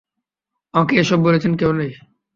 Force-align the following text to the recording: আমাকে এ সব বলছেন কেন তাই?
আমাকে 0.73 0.93
এ 0.95 1.03
সব 1.03 1.19
বলছেন 1.25 1.53
কেন 1.55 1.71
তাই? 1.79 1.91